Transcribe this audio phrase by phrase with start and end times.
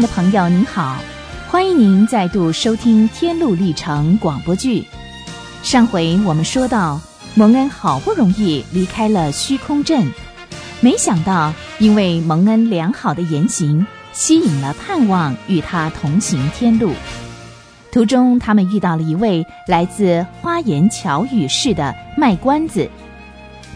[0.00, 0.96] 的朋友，您好，
[1.48, 4.84] 欢迎您再度收听《天路历程》广播剧。
[5.62, 6.98] 上回我们说到，
[7.34, 10.10] 蒙恩好不容易离开了虚空镇，
[10.80, 16.92] 没想到因为蒙恩良好的言行，吸引了盼望与他同行天路。
[17.92, 22.88] 途中，他们遇到了一位来自花言巧语式的卖关子。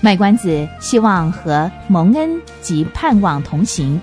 [0.00, 4.00] 卖关子希望和蒙恩及盼望同行。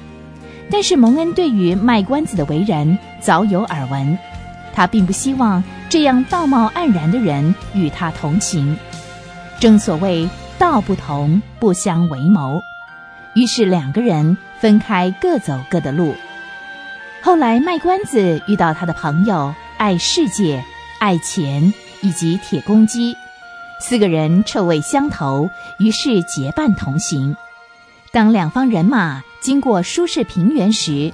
[0.71, 4.17] 但是蒙恩对于卖关子的为人早有耳闻，
[4.73, 8.77] 他并不希望这样道貌岸然的人与他同行。
[9.59, 12.61] 正所谓道不同不相为谋，
[13.33, 16.13] 于是两个人分开各走各的路。
[17.21, 20.63] 后来卖关子遇到他的朋友爱世界、
[20.99, 23.17] 爱钱以及铁公鸡，
[23.81, 27.35] 四个人臭味相投，于是结伴同行。
[28.11, 29.23] 当两方人马。
[29.41, 31.13] 经过舒适平原时，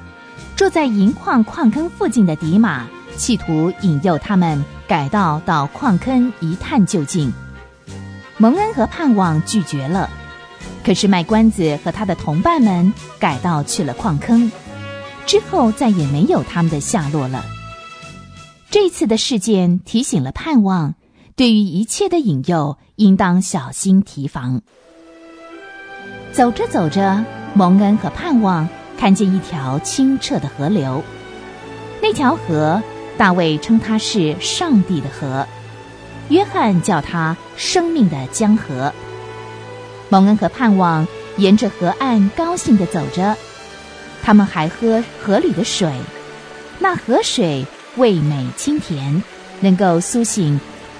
[0.55, 7.31] 住在银矿矿坑附近的迪马企图引诱他们改道到矿坑一探究竟。
[8.37, 10.09] 蒙恩和盼望拒绝了，
[10.83, 14.51] 可是卖关子和他的同伴们改道去了矿坑，
[15.25, 17.45] 之后再也没有他们的下落了。
[18.69, 20.95] 这次的事件提醒了盼望，
[21.37, 24.61] 对于一切的引诱应当小心提防。
[26.33, 27.23] 走着走着。
[27.57, 28.67] 蒙恩和盼望
[28.97, 31.01] 看见一条清澈的河流，
[32.01, 32.83] 那条河，
[33.17, 35.47] 大卫称它是上帝的河，
[36.27, 38.91] 约翰叫它生命的江河。
[40.09, 43.37] 蒙恩和盼望沿着河岸高兴地走着，
[44.21, 45.89] 他们还喝河里的水，
[46.79, 49.23] 那河水味美清甜，
[49.61, 50.59] 能够苏醒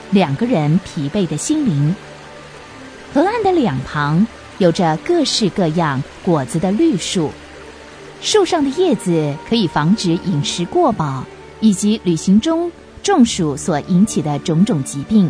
[0.09, 1.93] 两个人疲惫的心灵。
[3.13, 4.25] 河岸的两旁。
[4.57, 7.31] 有着各式各样果子的绿树，
[8.21, 11.25] 树上的叶子可以防止饮食过饱
[11.59, 12.71] 以及旅行中
[13.03, 15.29] 中暑所引起的种种疾病。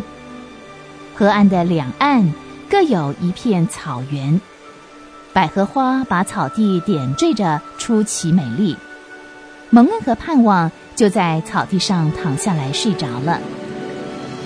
[1.14, 2.32] 河岸的两岸
[2.70, 4.40] 各有一片草原，
[5.32, 8.76] 百合花把草地点缀着出奇美丽。
[9.70, 13.40] 蒙恩和盼望就在草地上躺下来睡着了，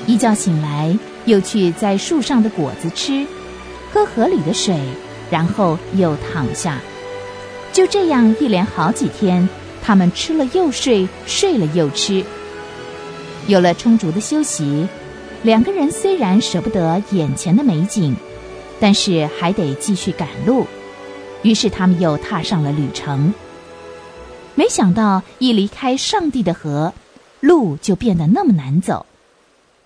[0.07, 3.27] 一觉醒来又去摘树上的果子吃。
[3.93, 4.79] 喝河里的水，
[5.31, 6.81] 然后又躺下，
[7.73, 9.49] 就这样一连好几天，
[9.83, 12.25] 他们吃了又睡，睡了又吃。
[13.47, 14.87] 有了充足的休息，
[15.43, 18.15] 两个人虽然舍不得眼前的美景，
[18.79, 20.67] 但是还得继续赶路。
[21.43, 23.33] 于是他们又踏上了旅程。
[24.55, 26.93] 没想到一离开上帝的河，
[27.41, 29.07] 路就变得那么难走，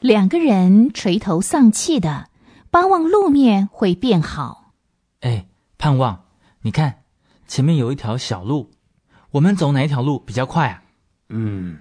[0.01, 2.27] 两个人垂头丧气的。
[2.75, 4.73] 巴望路面会变好。
[5.21, 5.47] 哎，
[5.79, 6.25] 盼望，
[6.63, 7.05] 你看，
[7.47, 8.73] 前面有一条小路，
[9.31, 10.83] 我们走哪一条路比较快啊？
[11.29, 11.79] 嗯，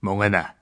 [0.00, 0.54] 蒙恩呐，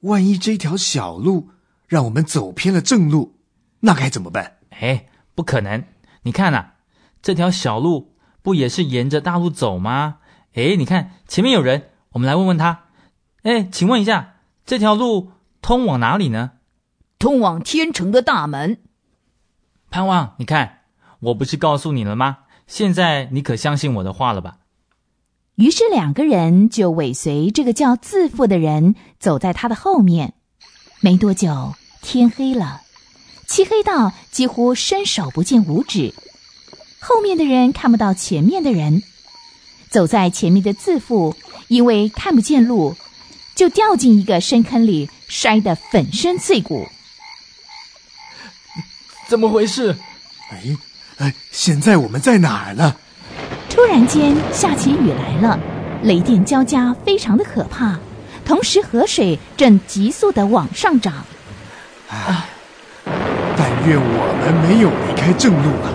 [0.00, 1.48] 万一这条小路
[1.86, 3.38] 让我们走偏了正路，
[3.80, 4.58] 那该怎么办？
[4.68, 5.82] 哎，不可能！
[6.24, 6.72] 你看呐，
[7.22, 10.18] 这条小路不也是沿着大路走吗？
[10.52, 12.84] 哎，你看前面有人，我们来问问他。
[13.44, 14.34] 哎，请问一下，
[14.66, 15.32] 这条路
[15.62, 16.50] 通往哪里呢？
[17.18, 18.82] 通往天城的大门。
[19.90, 20.78] 盼望，你看，
[21.18, 22.38] 我不是告诉你了吗？
[22.68, 24.58] 现在你可相信我的话了吧？
[25.56, 30.34] 于是两个人就尾随这个叫自负的人，走在他的后面。
[31.00, 32.82] 没多久，天黑了，
[33.48, 36.14] 漆黑到几乎伸手不见五指。
[37.00, 39.02] 后面的人看不到前面的人，
[39.88, 41.34] 走在前面的自负
[41.66, 42.94] 因为看不见路，
[43.56, 46.86] 就掉进一个深坑里，摔得粉身碎骨。
[49.30, 49.94] 怎么回事？
[50.50, 50.76] 哎，
[51.18, 52.96] 哎，现在我们在哪儿呢？
[53.68, 55.56] 突然间下起雨来了，
[56.02, 57.96] 雷电交加，非常的可怕。
[58.44, 61.14] 同时，河水正急速的往上涨。
[62.08, 62.44] 啊！
[63.56, 65.94] 但愿我们没有离开正路啊！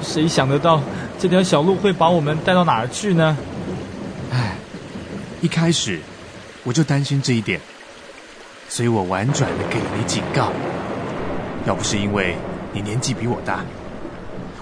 [0.00, 0.80] 谁想得到
[1.18, 3.36] 这条小路会把我们带到哪儿去呢？
[4.32, 4.54] 哎，
[5.40, 5.98] 一开始
[6.62, 7.60] 我就担心这一点，
[8.68, 10.52] 所以我婉转的给了你警告。
[11.66, 12.36] 要不是因为……
[12.76, 13.64] 你年纪比我大，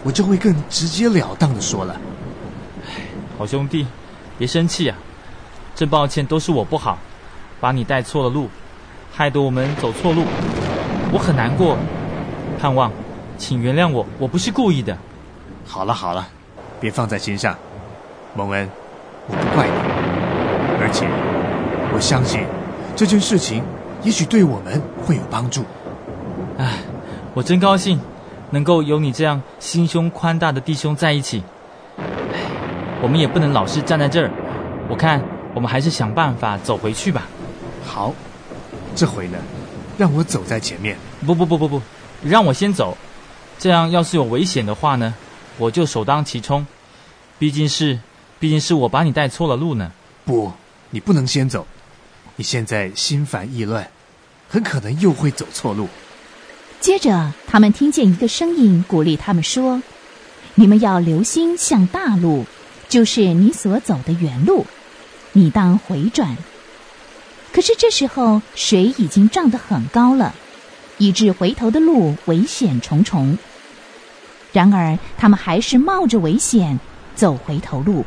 [0.04, 2.00] 我就会更直截了当的说了。
[3.36, 3.84] 好兄弟，
[4.38, 4.96] 别生气啊！
[5.74, 6.96] 真抱歉，都是我不好，
[7.60, 8.48] 把你带错了路，
[9.12, 10.22] 害得我们走错路，
[11.12, 11.76] 我很难过。
[12.60, 12.92] 盼望，
[13.36, 14.96] 请原谅我，我不是故意的。
[15.66, 16.28] 好了好了，
[16.78, 17.58] 别放在心上，
[18.36, 18.70] 蒙恩，
[19.26, 19.72] 我不怪你，
[20.80, 21.04] 而且
[21.92, 22.44] 我相信
[22.94, 23.64] 这件事情
[24.04, 25.64] 也许对我们会有帮助。
[26.58, 26.78] 唉。
[27.34, 27.98] 我真高兴，
[28.50, 31.42] 能够有你这样心胸宽大的弟兄在一起。
[31.98, 32.04] 唉，
[33.02, 34.30] 我们也不能老是站在这儿。
[34.88, 35.20] 我看
[35.52, 37.26] 我们还是想办法走回去吧。
[37.84, 38.14] 好，
[38.94, 39.38] 这回呢，
[39.98, 40.96] 让我走在前面。
[41.26, 41.82] 不不不不不，
[42.22, 42.96] 让我先走。
[43.58, 45.12] 这样要是有危险的话呢，
[45.58, 46.64] 我就首当其冲。
[47.36, 47.98] 毕竟是，
[48.38, 49.90] 毕竟是我把你带错了路呢。
[50.24, 50.52] 不，
[50.90, 51.66] 你不能先走。
[52.36, 53.90] 你现在心烦意乱，
[54.48, 55.88] 很可能又会走错路。
[56.84, 59.80] 接着，他们听见一个声音鼓励他们说
[60.54, 62.44] ：“你们要留心向大路，
[62.90, 64.66] 就是你所走的原路。
[65.32, 66.36] 你当回转。”
[67.54, 70.34] 可是这时候水已经涨得很高了，
[70.98, 73.38] 以致回头的路危险重重。
[74.52, 76.78] 然而，他们还是冒着危险
[77.16, 78.04] 走回头路。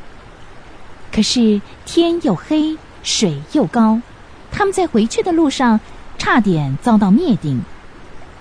[1.11, 4.03] 可是天又黑，水又高。
[4.51, 5.79] 他们在回去的路上，
[6.19, 7.63] 差点遭到灭顶。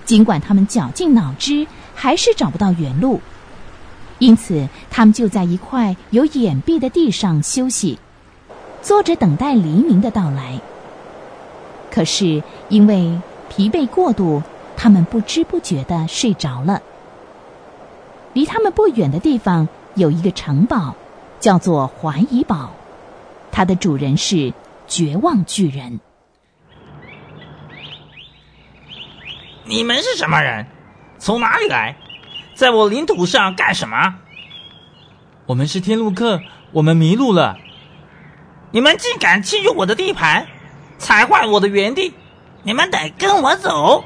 [0.07, 3.21] 尽管他们绞尽脑汁，还是找不到原路。
[4.17, 7.99] 因此，他们就在一块有掩蔽的地上休息，
[8.81, 10.59] 坐着等待黎明的到来。
[11.91, 14.41] 可是因为疲惫过度，
[14.75, 16.81] 他们不知不觉的睡着了。
[18.33, 20.95] 离他们不远的地方有一个城堡，
[21.39, 22.71] 叫做怀疑堡，
[23.51, 24.51] 它的主人是。
[24.89, 25.99] 绝望巨人，
[29.67, 30.65] 你们是什么人？
[31.19, 31.95] 从哪里来？
[32.55, 34.15] 在我领土上干什么？
[35.45, 36.41] 我们是天路客，
[36.71, 37.57] 我们迷路了。
[38.71, 40.47] 你们竟敢侵入我的地盘，
[40.97, 42.13] 踩坏我的园地！
[42.63, 44.03] 你们得跟我走。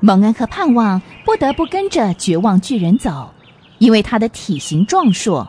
[0.00, 3.32] 蒙恩和盼望不得不跟着绝望巨人走，
[3.78, 5.48] 因为他的体型壮硕，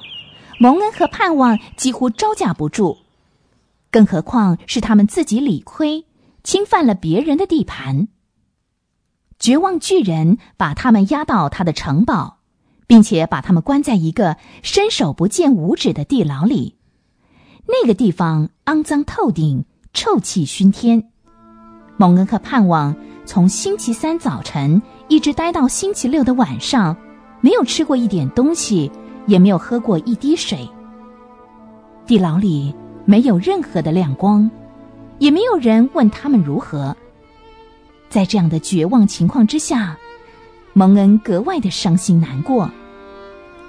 [0.59, 2.97] 蒙恩和盼望几乎招架不住。
[3.89, 6.05] 更何况是他们自己理亏，
[6.43, 8.07] 侵犯了别人的地盘。
[9.43, 12.37] 绝望巨人把他们押到他的城堡，
[12.87, 16.77] 并且把他们关在一个伸手不见五指的地牢里。
[17.67, 21.09] 那个地方肮脏透顶，臭气熏天。
[21.97, 22.95] 蒙恩克盼望
[23.25, 26.95] 从星期三早晨一直待到星期六的晚上，
[27.41, 28.89] 没有吃过一点东西，
[29.27, 30.65] 也没有喝过一滴水。
[32.07, 32.73] 地牢里。
[33.05, 34.49] 没有任何的亮光，
[35.19, 36.95] 也没有人问他们如何。
[38.13, 39.97] 在这样的绝望情况之下，
[40.73, 42.69] 蒙恩格外的伤心难过。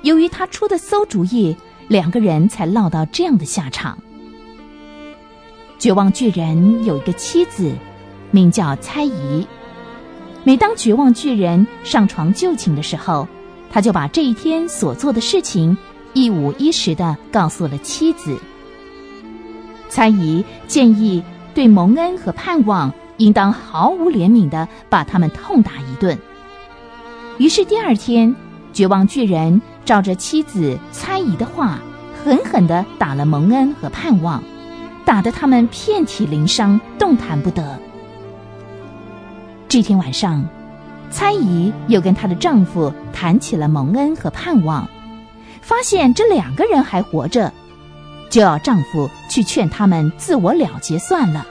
[0.03, 1.57] 由于他出的馊主意，
[1.89, 3.97] 两个人才落到这样的下场。
[5.79, 7.73] 绝望巨人有一个妻子，
[8.33, 9.47] 名叫猜疑。
[10.43, 13.27] 每当绝望巨人上床就寝的时候，
[13.71, 15.75] 他就把这一天所做的事情
[16.13, 18.39] 一五一十的告诉了妻子。
[19.89, 21.23] 猜疑建议
[21.55, 26.19] 对蒙恩和盼望应当毫无怜悯的把他们痛打一顿。
[27.39, 28.35] 于是第二天，
[28.73, 31.79] 绝望巨人照着妻子猜疑的话，
[32.25, 34.43] 狠狠的打了蒙恩和盼望，
[35.05, 37.79] 打得他们遍体鳞伤，动弹不得。
[39.69, 40.45] 这天晚上，
[41.11, 44.89] 猜疑又跟她的丈夫谈起了蒙恩和盼望，
[45.61, 47.53] 发现这两个人还活着。
[48.31, 51.47] 就要丈夫去劝他们自我了结算了，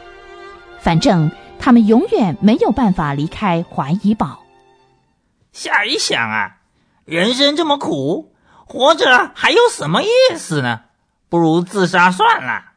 [0.82, 1.32] 反正
[1.64, 4.44] 他们永远没有办法离开怀疑堡。
[5.54, 6.58] 想一想啊，
[7.06, 8.34] 人生这么苦，
[8.66, 10.82] 活着还有什么意思呢？
[11.30, 12.74] 不如自杀算了。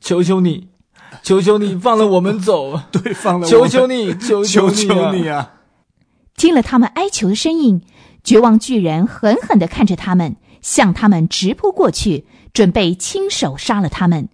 [0.00, 0.70] 求求你，
[1.22, 2.80] 求求你放了我们走！
[2.90, 3.48] 对，放了我。
[3.48, 4.68] 求求你， 求求
[5.12, 5.52] 你啊！
[6.36, 7.86] 听了他们哀求的声音，
[8.24, 10.34] 绝望巨人狠狠的看着他们。
[10.60, 14.28] 向他们直扑过去，准备亲手杀了他们。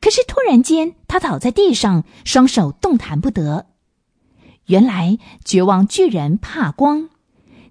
[0.00, 3.66] 可是突然间，他倒在地上，双手动弹不得。
[4.66, 7.08] 原来，绝望巨人怕光，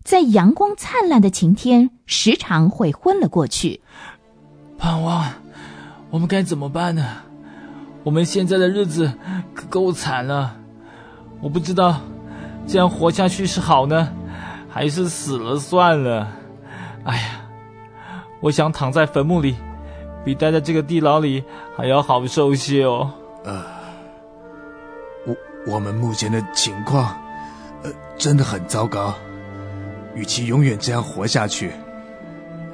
[0.03, 3.81] 在阳光灿烂的晴天，时常会昏了过去。
[4.77, 5.25] 盼望，
[6.09, 7.23] 我们该怎么办呢？
[8.03, 9.13] 我们现在的日子
[9.53, 10.55] 可够惨了。
[11.41, 12.01] 我不知道，
[12.65, 14.11] 这样活下去是好呢，
[14.69, 16.27] 还是死了算了？
[17.03, 17.41] 哎呀！
[18.39, 19.55] 我想躺在坟墓里，
[20.27, 21.41] 比待在这个地牢里
[21.73, 23.09] 还要好受些哦。
[23.45, 23.63] 呃，
[25.25, 25.33] 我
[25.65, 27.17] 我们目前的情况，
[27.81, 29.13] 呃，真的很糟糕。
[30.15, 31.71] 与其永远这样活下去，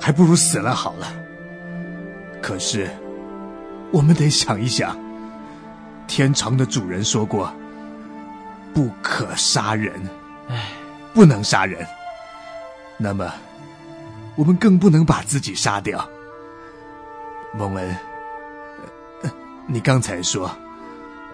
[0.01, 1.13] 还不如死了好了。
[2.41, 2.89] 可是，
[3.91, 4.97] 我们得想一想，
[6.07, 7.53] 天长的主人说过，
[8.73, 9.93] 不可杀人，
[10.47, 10.69] 哎，
[11.13, 11.85] 不能杀人。
[12.97, 13.31] 那么。
[14.35, 16.03] 我们更不能把自己杀掉，
[17.53, 17.95] 蒙恩。
[19.67, 20.51] 你刚才说，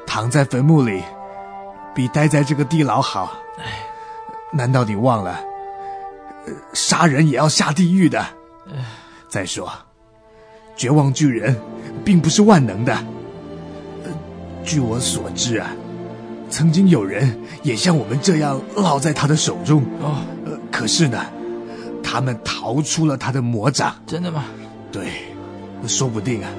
[0.06, 1.04] 躺在坟墓里
[1.96, 3.38] 比待在这个地牢好。
[4.52, 5.40] 难道你忘了，
[6.74, 8.26] 杀人也要下地狱的？
[9.28, 9.72] 再说，
[10.76, 11.56] 绝望巨人
[12.04, 12.94] 并不是万能的。
[14.04, 14.12] 呃，
[14.64, 15.70] 据我所知啊，
[16.50, 19.84] 曾经有人也像我们这样落在他的手中。
[20.02, 21.24] 哦，呃，可是呢，
[22.04, 23.96] 他们逃出了他的魔掌。
[24.08, 24.46] 真的吗？
[24.92, 25.29] 对，
[25.88, 26.50] 说不定啊，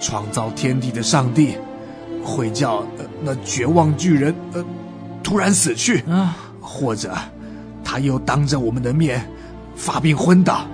[0.00, 1.56] 创造天地的上帝
[2.24, 4.64] 会叫、呃、那绝望巨人呃
[5.22, 7.16] 突然死去，啊，或者
[7.84, 9.28] 他又当着我们的面
[9.74, 10.66] 发病昏倒。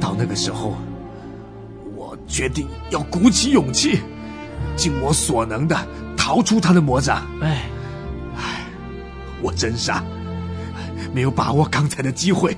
[0.00, 0.76] 到那个时候，
[1.96, 4.00] 我决定要鼓起勇气，
[4.76, 5.76] 尽我所能的
[6.16, 7.26] 逃出他的魔掌。
[7.40, 7.62] 哎
[8.36, 8.66] 哎，
[9.40, 10.04] 我真傻，
[11.14, 12.54] 没有把握刚才的机会。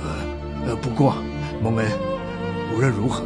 [0.00, 1.16] 呃呃，不过
[1.62, 1.86] 蒙恩，
[2.72, 3.24] 无论如何，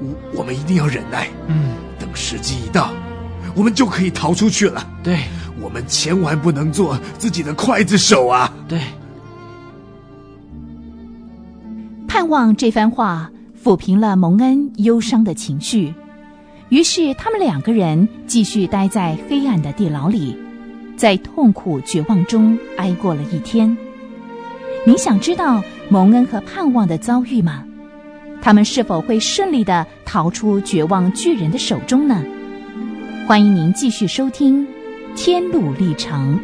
[0.00, 2.90] 我我们一定要忍耐，嗯，等时机一到，
[3.54, 4.86] 我们就可以逃出去了。
[5.02, 5.18] 对
[5.60, 8.52] 我们千万不能做自己的刽子手啊！
[8.66, 8.80] 对，
[12.08, 13.30] 盼望这番话
[13.62, 15.92] 抚平了蒙恩忧伤的情绪，
[16.70, 20.36] 于是他们两个人继续待在黑暗的地牢里，
[20.96, 23.76] 在痛苦绝望中挨过了一天。
[24.86, 27.64] 你想知道蒙恩和盼望的遭遇吗？
[28.42, 32.22] 他们是否会顺利的逃出绝望巨人的手中呢？
[33.26, 34.66] 欢迎您继续收听
[35.14, 36.40] 《天路历程》。